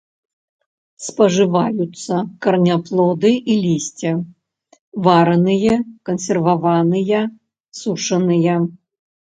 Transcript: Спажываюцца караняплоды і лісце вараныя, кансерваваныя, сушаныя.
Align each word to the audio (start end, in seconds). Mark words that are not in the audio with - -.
Спажываюцца 1.07 2.13
караняплоды 2.45 3.31
і 3.35 3.53
лісце 3.67 4.15
вараныя, 5.11 5.73
кансерваваныя, 6.13 7.19
сушаныя. 7.85 8.55